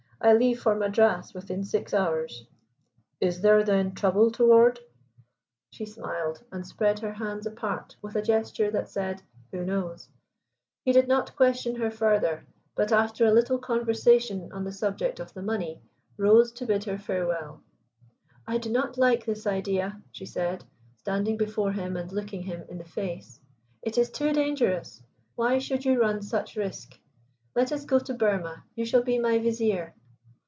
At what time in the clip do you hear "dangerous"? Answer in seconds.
24.33-25.01